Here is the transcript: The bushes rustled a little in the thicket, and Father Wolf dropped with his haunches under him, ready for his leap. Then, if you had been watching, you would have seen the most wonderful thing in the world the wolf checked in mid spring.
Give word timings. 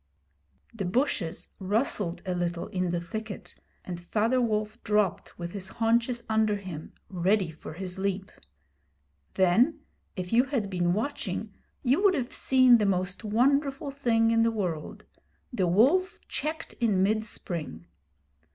The 0.73 0.85
bushes 0.85 1.49
rustled 1.59 2.23
a 2.25 2.33
little 2.33 2.65
in 2.69 2.89
the 2.89 2.99
thicket, 2.99 3.53
and 3.85 4.01
Father 4.01 4.41
Wolf 4.41 4.81
dropped 4.83 5.37
with 5.37 5.51
his 5.51 5.67
haunches 5.67 6.23
under 6.27 6.55
him, 6.55 6.93
ready 7.07 7.51
for 7.51 7.73
his 7.73 7.99
leap. 7.99 8.31
Then, 9.35 9.81
if 10.15 10.33
you 10.33 10.45
had 10.45 10.71
been 10.71 10.93
watching, 10.93 11.53
you 11.83 12.01
would 12.01 12.15
have 12.15 12.33
seen 12.33 12.79
the 12.79 12.87
most 12.87 13.23
wonderful 13.23 13.91
thing 13.91 14.31
in 14.31 14.41
the 14.41 14.49
world 14.49 15.05
the 15.53 15.67
wolf 15.67 16.19
checked 16.27 16.73
in 16.79 17.03
mid 17.03 17.23
spring. 17.23 17.85